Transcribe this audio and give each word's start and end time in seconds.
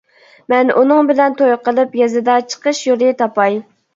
مەن 0.53 0.71
ئۇنىڭ 0.79 1.09
بىلەن 1.09 1.35
توي 1.41 1.53
قىلىپ 1.67 1.93
يېزىدا 2.01 2.39
چىقىش 2.53 2.83
يولى 2.87 3.13
تاپاي. 3.23 3.63